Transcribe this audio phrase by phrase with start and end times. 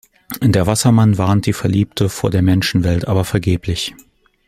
[0.41, 3.93] Der Wassermann warnt die Verliebte vor der Menschenwelt, aber vergeblich.